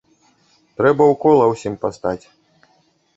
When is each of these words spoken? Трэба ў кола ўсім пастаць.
Трэба 0.79 1.03
ў 1.11 1.13
кола 1.25 1.45
ўсім 1.51 1.75
пастаць. 1.83 2.25